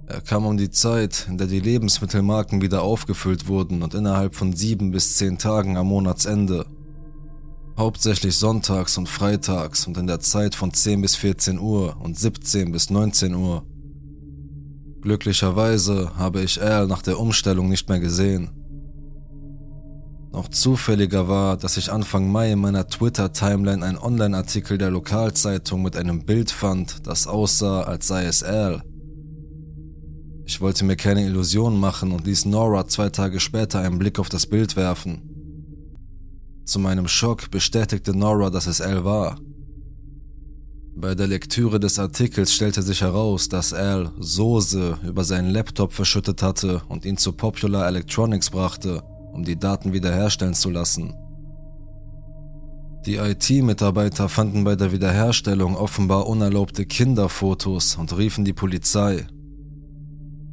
[0.07, 4.53] Er kam um die Zeit, in der die Lebensmittelmarken wieder aufgefüllt wurden und innerhalb von
[4.53, 6.65] sieben bis zehn Tagen am Monatsende
[7.77, 12.71] hauptsächlich sonntags und freitags und in der Zeit von 10 bis 14 Uhr und 17
[12.71, 13.63] bis 19 Uhr.
[15.01, 18.49] Glücklicherweise habe ich Al nach der Umstellung nicht mehr gesehen.
[20.31, 25.95] Noch zufälliger war, dass ich Anfang Mai in meiner Twitter-Timeline einen Online-Artikel der Lokalzeitung mit
[25.95, 28.83] einem Bild fand, das aussah, als sei es Al.
[30.49, 34.29] Ich wollte mir keine Illusionen machen und ließ Nora zwei Tage später einen Blick auf
[34.29, 35.21] das Bild werfen.
[36.63, 39.37] Zu meinem Schock bestätigte Nora, dass es Al war.
[40.95, 46.41] Bei der Lektüre des Artikels stellte sich heraus, dass Al Soße über seinen Laptop verschüttet
[46.41, 51.13] hatte und ihn zu Popular Electronics brachte, um die Daten wiederherstellen zu lassen.
[53.05, 59.27] Die IT-Mitarbeiter fanden bei der Wiederherstellung offenbar unerlaubte Kinderfotos und riefen die Polizei.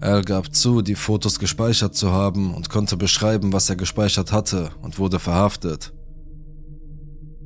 [0.00, 4.70] Al gab zu, die Fotos gespeichert zu haben und konnte beschreiben, was er gespeichert hatte
[4.82, 5.92] und wurde verhaftet.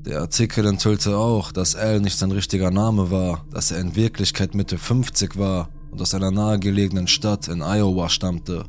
[0.09, 4.55] Der Artikel enthüllte auch, dass Al nicht sein richtiger Name war, dass er in Wirklichkeit
[4.55, 8.65] Mitte 50 war und aus einer nahegelegenen Stadt in Iowa stammte.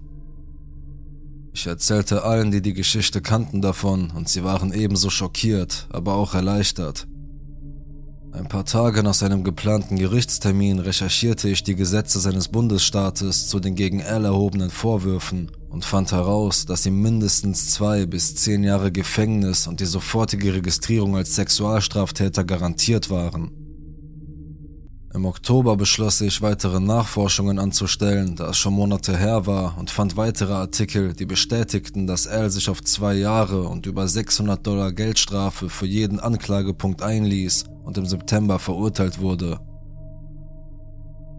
[1.53, 6.33] Ich erzählte allen, die die Geschichte kannten, davon und sie waren ebenso schockiert, aber auch
[6.33, 7.07] erleichtert.
[8.31, 13.73] Ein paar Tage nach seinem geplanten Gerichtstermin recherchierte ich die Gesetze seines Bundesstaates zu den
[13.73, 19.65] gegen Al erhobenen Vorwürfen und fand heraus, dass ihm mindestens zwei bis zehn Jahre Gefängnis
[19.67, 23.51] und die sofortige Registrierung als Sexualstraftäter garantiert waren.
[25.11, 30.17] Im Oktober beschloss ich, weitere Nachforschungen anzustellen, da es schon Monate her war und fand
[30.17, 35.67] weitere Artikel, die bestätigten, dass Al sich auf zwei Jahre und über 600 Dollar Geldstrafe
[35.67, 39.59] für jeden Anklagepunkt einließ und im September verurteilt wurde.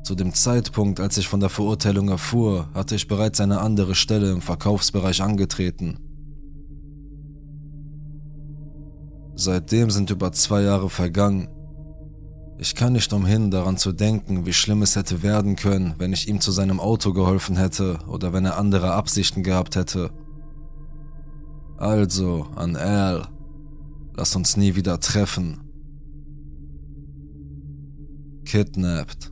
[0.03, 4.33] Zu dem Zeitpunkt, als ich von der Verurteilung erfuhr, hatte ich bereits eine andere Stelle
[4.33, 6.01] im Verkaufsbereich angetreten.
[9.37, 11.47] Seitdem sind über zwei Jahre vergangen.
[12.59, 16.27] Ich kann nicht umhin, daran zu denken, wie schlimm es hätte werden können, wenn ich
[16.27, 20.11] ihm zu seinem Auto geholfen hätte oder wenn er andere Absichten gehabt hätte.
[21.79, 23.29] Also, an Al,
[24.17, 25.70] lass uns nie wieder treffen.
[28.51, 29.31] Kidnapped.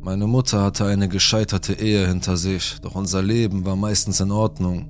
[0.00, 4.88] Meine Mutter hatte eine gescheiterte Ehe hinter sich, doch unser Leben war meistens in Ordnung.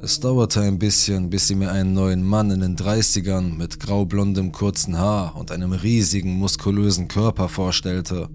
[0.00, 4.50] Es dauerte ein bisschen, bis sie mir einen neuen Mann in den 30ern mit graublondem
[4.50, 8.30] kurzen Haar und einem riesigen, muskulösen Körper vorstellte.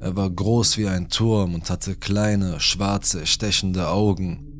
[0.00, 4.53] Er war groß wie ein Turm und hatte kleine, schwarze, stechende Augen.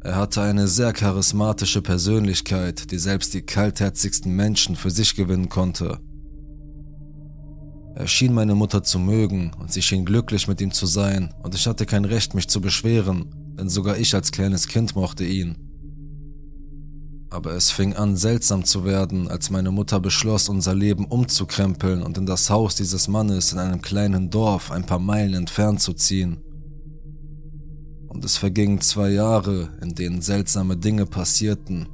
[0.00, 5.98] Er hatte eine sehr charismatische Persönlichkeit, die selbst die kaltherzigsten Menschen für sich gewinnen konnte.
[7.96, 11.56] Er schien meine Mutter zu mögen und sie schien glücklich mit ihm zu sein und
[11.56, 15.56] ich hatte kein Recht, mich zu beschweren, denn sogar ich als kleines Kind mochte ihn.
[17.30, 22.16] Aber es fing an seltsam zu werden, als meine Mutter beschloss, unser Leben umzukrempeln und
[22.16, 26.38] in das Haus dieses Mannes in einem kleinen Dorf ein paar Meilen entfernt zu ziehen.
[28.08, 31.88] Und es vergingen zwei Jahre, in denen seltsame Dinge passierten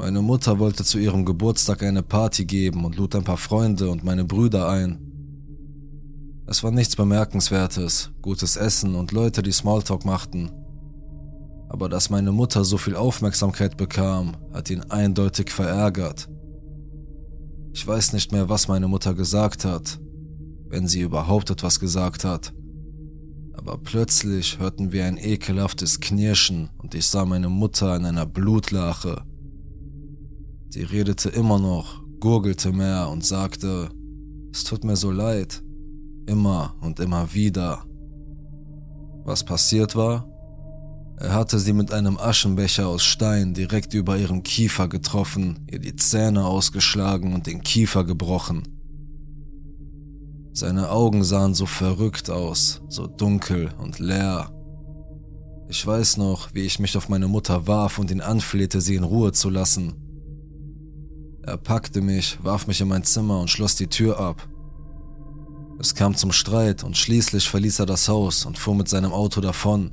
[0.00, 4.02] meine Mutter wollte zu ihrem Geburtstag eine Party geben und lud ein paar Freunde und
[4.02, 4.98] meine Brüder ein.
[6.46, 10.50] Es war nichts Bemerkenswertes, gutes Essen und Leute, die Smalltalk machten.
[11.68, 16.30] Aber dass meine Mutter so viel Aufmerksamkeit bekam, hat ihn eindeutig verärgert.
[17.74, 20.00] Ich weiß nicht mehr, was meine Mutter gesagt hat,
[20.70, 22.54] wenn sie überhaupt etwas gesagt hat.
[23.60, 29.22] Aber plötzlich hörten wir ein ekelhaftes Knirschen und ich sah meine Mutter in einer Blutlache
[30.72, 33.88] Sie redete immer noch, gurgelte mehr und sagte,
[34.52, 35.64] es tut mir so leid,
[36.26, 37.84] immer und immer wieder.
[39.24, 40.28] Was passiert war?
[41.18, 45.96] Er hatte sie mit einem Aschenbecher aus Stein direkt über ihrem Kiefer getroffen, ihr die
[45.96, 48.69] Zähne ausgeschlagen und den Kiefer gebrochen.
[50.52, 54.50] Seine Augen sahen so verrückt aus, so dunkel und leer.
[55.68, 59.04] Ich weiß noch, wie ich mich auf meine Mutter warf und ihn anflehte, sie in
[59.04, 59.94] Ruhe zu lassen.
[61.42, 64.48] Er packte mich, warf mich in mein Zimmer und schloss die Tür ab.
[65.78, 69.40] Es kam zum Streit und schließlich verließ er das Haus und fuhr mit seinem Auto
[69.40, 69.92] davon.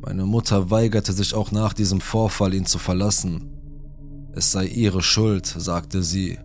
[0.00, 3.52] Meine Mutter weigerte sich auch nach diesem Vorfall, ihn zu verlassen.
[4.32, 6.38] Es sei ihre Schuld, sagte sie.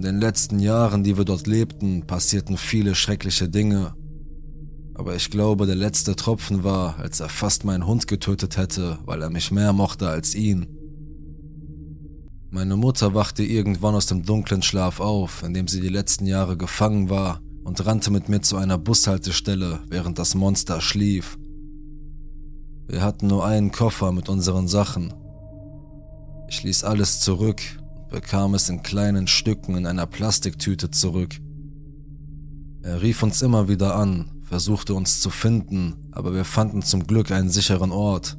[0.00, 3.92] In den letzten Jahren, die wir dort lebten, passierten viele schreckliche Dinge.
[4.94, 9.20] Aber ich glaube, der letzte Tropfen war, als er fast meinen Hund getötet hätte, weil
[9.20, 10.66] er mich mehr mochte als ihn.
[12.48, 16.56] Meine Mutter wachte irgendwann aus dem dunklen Schlaf auf, in dem sie die letzten Jahre
[16.56, 21.36] gefangen war, und rannte mit mir zu einer Bushaltestelle, während das Monster schlief.
[22.88, 25.12] Wir hatten nur einen Koffer mit unseren Sachen.
[26.48, 27.60] Ich ließ alles zurück
[28.10, 31.40] bekam es in kleinen Stücken in einer Plastiktüte zurück.
[32.82, 37.30] Er rief uns immer wieder an, versuchte uns zu finden, aber wir fanden zum Glück
[37.30, 38.36] einen sicheren Ort.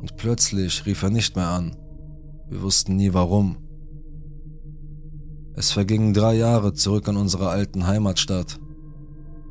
[0.00, 1.76] Und plötzlich rief er nicht mehr an.
[2.48, 3.56] Wir wussten nie warum.
[5.54, 8.60] Es vergingen drei Jahre zurück an unsere alten Heimatstadt.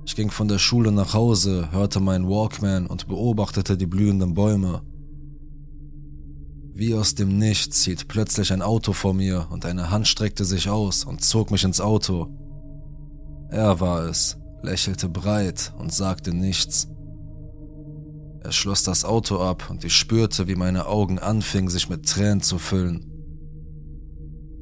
[0.05, 4.81] Ich ging von der Schule nach Hause, hörte meinen Walkman und beobachtete die blühenden Bäume.
[6.79, 10.69] Wie aus dem Nichts hielt plötzlich ein Auto vor mir und eine Hand streckte sich
[10.69, 12.27] aus und zog mich ins Auto.
[13.49, 16.87] Er war es, lächelte breit und sagte nichts.
[18.41, 22.41] Er schloss das Auto ab und ich spürte, wie meine Augen anfingen, sich mit Tränen
[22.41, 23.07] zu füllen.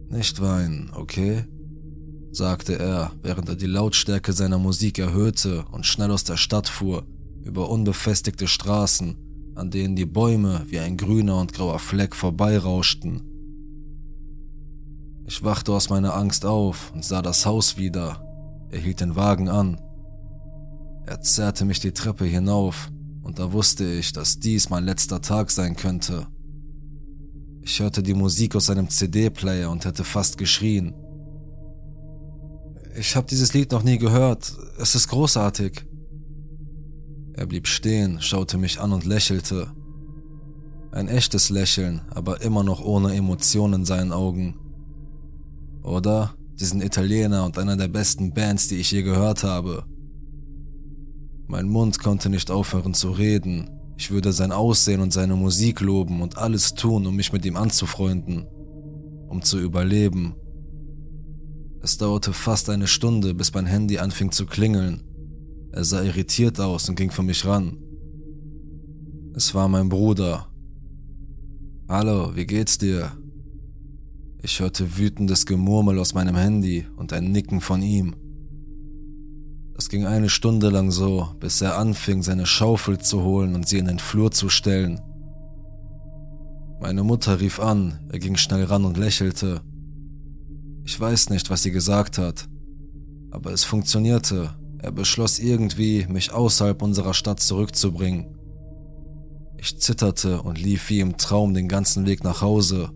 [0.07, 1.43] Nicht weinen, okay?
[2.31, 7.05] sagte er, während er die Lautstärke seiner Musik erhöhte und schnell aus der Stadt fuhr,
[7.43, 9.17] über unbefestigte Straßen,
[9.55, 13.21] an denen die Bäume wie ein grüner und grauer Fleck vorbeirauschten.
[15.25, 18.21] Ich wachte aus meiner Angst auf und sah das Haus wieder.
[18.69, 19.81] Er hielt den Wagen an.
[21.05, 22.91] Er zerrte mich die Treppe hinauf,
[23.23, 26.27] und da wusste ich, dass dies mein letzter Tag sein könnte.
[27.61, 30.93] Ich hörte die Musik aus seinem CD-Player und hätte fast geschrien.
[32.95, 34.53] Ich habe dieses Lied noch nie gehört.
[34.77, 35.85] Es ist großartig.
[37.35, 39.71] Er blieb stehen, schaute mich an und lächelte.
[40.91, 44.57] Ein echtes Lächeln, aber immer noch ohne Emotionen in seinen Augen.
[45.83, 46.35] Oder?
[46.59, 49.83] Diesen Italiener und einer der besten Bands, die ich je gehört habe.
[51.47, 53.69] Mein Mund konnte nicht aufhören zu reden.
[53.97, 57.57] Ich würde sein Aussehen und seine Musik loben und alles tun, um mich mit ihm
[57.57, 58.47] anzufreunden.
[59.27, 60.35] Um zu überleben
[61.85, 65.03] es dauerte fast eine Stunde, bis mein Handy anfing zu klingeln.
[65.75, 67.77] Er sah irritiert aus und ging für mich ran.
[69.35, 70.47] Es war mein Bruder.
[71.89, 73.11] Hallo, wie geht's dir?
[74.41, 78.15] Ich hörte wütendes Gemurmel aus meinem Handy und ein Nicken von ihm.
[79.73, 83.79] Das ging eine Stunde lang so, bis er anfing, seine Schaufel zu holen und sie
[83.79, 85.01] in den Flur zu stellen.
[86.79, 89.59] Meine Mutter rief an, er ging schnell ran und lächelte.
[90.85, 92.47] Ich weiß nicht, was sie gesagt hat,
[93.29, 94.55] aber es funktionierte.
[94.85, 98.37] Er beschloss irgendwie, mich außerhalb unserer Stadt zurückzubringen.
[99.57, 102.91] Ich zitterte und lief wie im Traum den ganzen Weg nach Hause.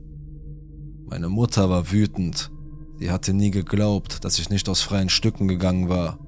[1.07, 2.51] Meine Mutter war wütend.
[2.99, 6.19] Sie hatte nie geglaubt, dass ich nicht aus freien Stücken gegangen war.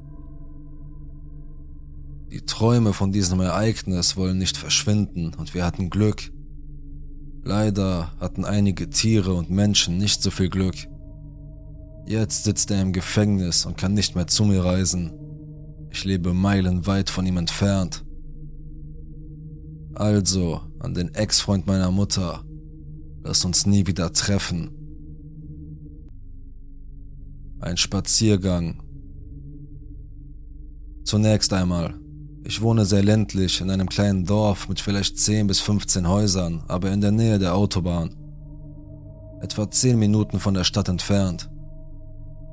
[2.32, 6.32] Die Träume von diesem Ereignis wollen nicht verschwinden und wir hatten Glück.
[7.44, 10.88] Leider hatten einige Tiere und Menschen nicht so viel Glück.
[12.08, 15.22] Jetzt sitzt er im Gefängnis und kann nicht mehr zu mir reisen.
[15.92, 18.06] Ich lebe meilenweit von ihm entfernt.
[19.94, 22.46] Also, an den Ex-Freund meiner Mutter,
[23.24, 24.72] lass uns nie wieder treffen.
[27.60, 28.82] Ein Spaziergang.
[31.04, 32.00] Zunächst einmal,
[32.46, 36.90] ich wohne sehr ländlich in einem kleinen Dorf mit vielleicht 10 bis 15 Häusern, aber
[36.92, 38.16] in der Nähe der Autobahn.
[39.42, 41.52] Etwa 10 Minuten von der Stadt entfernt.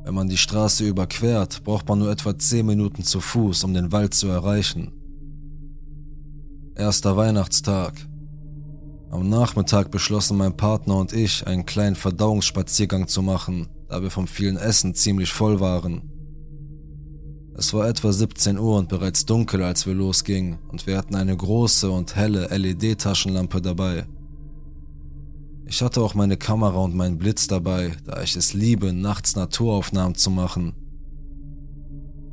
[0.08, 3.92] Wenn man die Straße überquert, braucht man nur etwa 10 Minuten zu Fuß, um den
[3.92, 4.90] Wald zu erreichen.
[6.74, 7.92] Erster Weihnachtstag.
[9.10, 14.26] Am Nachmittag beschlossen mein Partner und ich, einen kleinen Verdauungsspaziergang zu machen, da wir vom
[14.26, 16.10] vielen Essen ziemlich voll waren.
[17.54, 21.36] Es war etwa 17 Uhr und bereits dunkel, als wir losgingen, und wir hatten eine
[21.36, 24.06] große und helle LED-Taschenlampe dabei.
[25.70, 30.14] Ich hatte auch meine Kamera und meinen Blitz dabei, da ich es liebe, nachts Naturaufnahmen
[30.14, 30.72] zu machen.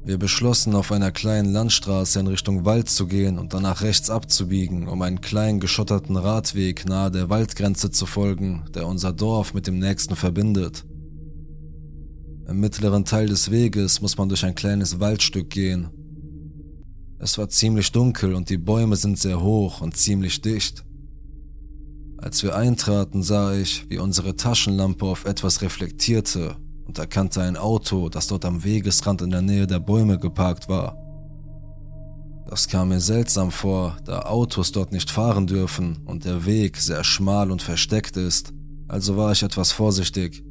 [0.05, 4.87] Wir beschlossen, auf einer kleinen Landstraße in Richtung Wald zu gehen und danach rechts abzubiegen,
[4.87, 9.79] um einen kleinen geschotterten Radweg nahe der Waldgrenze zu folgen, der unser Dorf mit dem
[9.79, 10.85] nächsten verbindet.
[12.47, 15.89] Im mittleren Teil des Weges muss man durch ein kleines Waldstück gehen.
[17.19, 20.85] Es war ziemlich dunkel und die Bäume sind sehr hoch und ziemlich dicht.
[22.17, 26.55] Als wir eintraten, sah ich, wie unsere Taschenlampe auf etwas reflektierte
[26.85, 30.97] und erkannte ein Auto, das dort am Wegesrand in der Nähe der Bäume geparkt war.
[32.47, 37.03] Das kam mir seltsam vor, da Autos dort nicht fahren dürfen und der Weg sehr
[37.03, 38.53] schmal und versteckt ist,
[38.87, 40.43] also war ich etwas vorsichtig.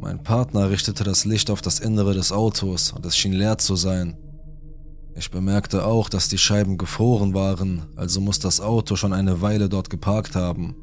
[0.00, 3.74] Mein Partner richtete das Licht auf das Innere des Autos und es schien leer zu
[3.74, 4.16] sein.
[5.18, 9.68] Ich bemerkte auch, dass die Scheiben gefroren waren, also muss das Auto schon eine Weile
[9.68, 10.76] dort geparkt haben.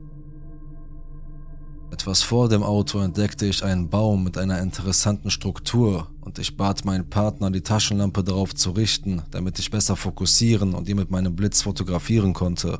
[1.89, 6.83] Etwas vor dem Auto entdeckte ich einen Baum mit einer interessanten Struktur und ich bat
[6.83, 11.33] meinen Partner, die Taschenlampe darauf zu richten, damit ich besser fokussieren und ihn mit meinem
[11.33, 12.79] Blitz fotografieren konnte.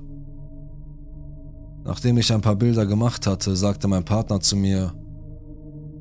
[1.86, 4.94] Nachdem ich ein paar Bilder gemacht hatte, sagte mein Partner zu mir,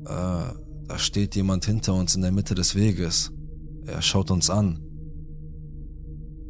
[0.03, 0.53] äh,
[0.87, 3.31] da steht jemand hinter uns in der Mitte des Weges.
[3.85, 4.84] Er schaut uns an.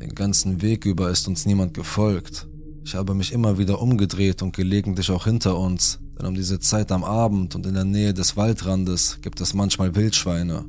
[0.02, 2.48] Den ganzen Weg über ist uns niemand gefolgt.
[2.84, 6.92] Ich habe mich immer wieder umgedreht und gelegentlich auch hinter uns, denn um diese Zeit
[6.92, 10.66] am Abend und in der Nähe des Waldrandes gibt es manchmal Wildschweine.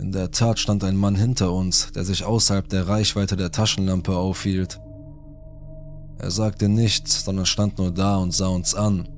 [0.00, 4.16] In der Tat stand ein Mann hinter uns, der sich außerhalb der Reichweite der Taschenlampe
[4.16, 4.80] aufhielt.
[6.18, 9.08] Er sagte nichts, sondern stand nur da und sah uns an.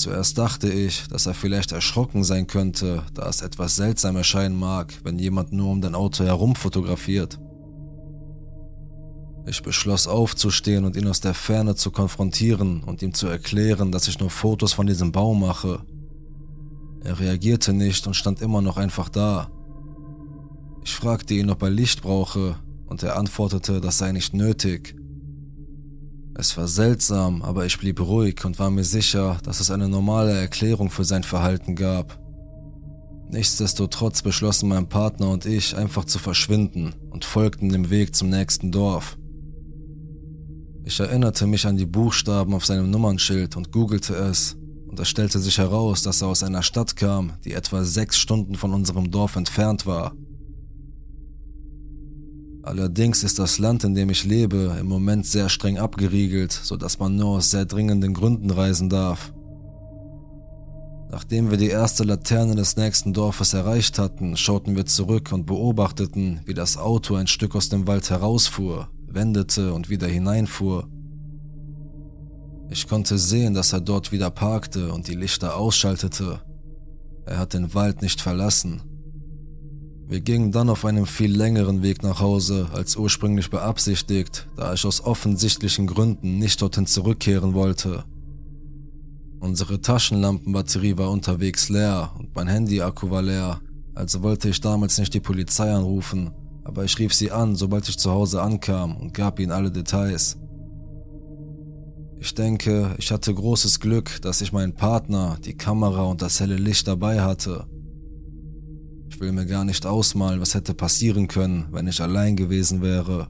[0.00, 4.94] Zuerst dachte ich, dass er vielleicht erschrocken sein könnte, da es etwas seltsam erscheinen mag,
[5.04, 7.38] wenn jemand nur um dein Auto herum fotografiert.
[9.46, 14.08] Ich beschloss aufzustehen und ihn aus der Ferne zu konfrontieren und ihm zu erklären, dass
[14.08, 15.82] ich nur Fotos von diesem Baum mache.
[17.04, 19.50] Er reagierte nicht und stand immer noch einfach da.
[20.82, 24.96] Ich fragte ihn, ob er Licht brauche, und er antwortete, das sei nicht nötig.
[26.40, 30.32] Es war seltsam, aber ich blieb ruhig und war mir sicher, dass es eine normale
[30.32, 32.18] Erklärung für sein Verhalten gab.
[33.28, 38.72] Nichtsdestotrotz beschlossen mein Partner und ich einfach zu verschwinden und folgten dem Weg zum nächsten
[38.72, 39.18] Dorf.
[40.84, 44.56] Ich erinnerte mich an die Buchstaben auf seinem Nummernschild und googelte es,
[44.88, 48.54] und es stellte sich heraus, dass er aus einer Stadt kam, die etwa sechs Stunden
[48.54, 50.14] von unserem Dorf entfernt war.
[52.62, 57.16] Allerdings ist das Land, in dem ich lebe, im Moment sehr streng abgeriegelt, sodass man
[57.16, 59.32] nur aus sehr dringenden Gründen reisen darf.
[61.10, 66.40] Nachdem wir die erste Laterne des nächsten Dorfes erreicht hatten, schauten wir zurück und beobachteten,
[66.44, 70.88] wie das Auto ein Stück aus dem Wald herausfuhr, wendete und wieder hineinfuhr.
[72.68, 76.40] Ich konnte sehen, dass er dort wieder parkte und die Lichter ausschaltete.
[77.26, 78.82] Er hat den Wald nicht verlassen.
[80.10, 84.84] Wir gingen dann auf einem viel längeren Weg nach Hause als ursprünglich beabsichtigt, da ich
[84.84, 88.02] aus offensichtlichen Gründen nicht dorthin zurückkehren wollte.
[89.38, 93.60] Unsere Taschenlampenbatterie war unterwegs leer und mein Handyakku war leer,
[93.94, 96.32] also wollte ich damals nicht die Polizei anrufen,
[96.64, 100.36] aber ich rief sie an, sobald ich zu Hause ankam und gab ihnen alle Details.
[102.18, 106.56] Ich denke, ich hatte großes Glück, dass ich meinen Partner, die Kamera und das helle
[106.56, 107.68] Licht dabei hatte
[109.10, 113.28] ich will mir gar nicht ausmalen, was hätte passieren können, wenn ich allein gewesen wäre.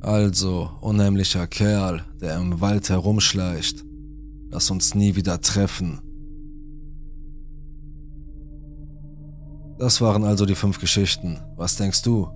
[0.00, 3.84] Also, unheimlicher Kerl, der im Wald herumschleicht.
[4.50, 6.00] Lass uns nie wieder treffen.
[9.78, 11.38] Das waren also die fünf Geschichten.
[11.56, 12.28] Was denkst du?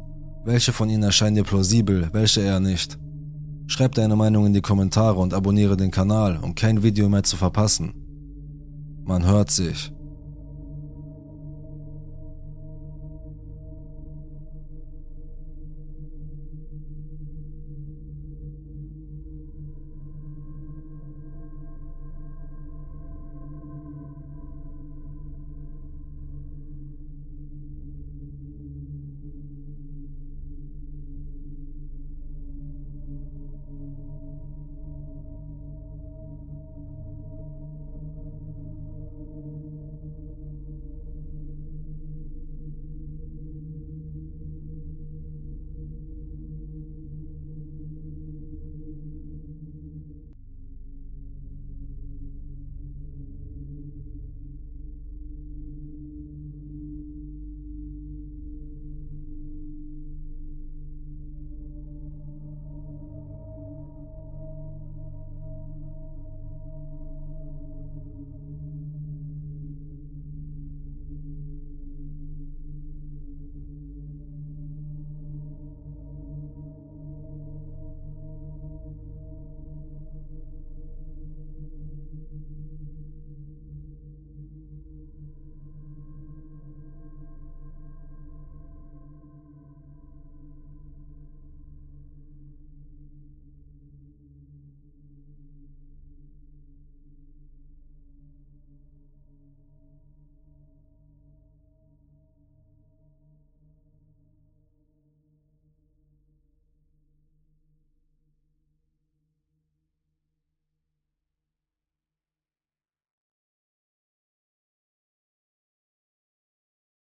[0.44, 2.98] Welche von ihnen erscheinen dir plausibel, welche eher nicht?
[3.66, 7.36] Schreib deine Meinung in die Kommentare und abonniere den Kanal, um kein Video mehr zu
[7.36, 7.94] verpassen.
[9.04, 9.95] Man hört sich.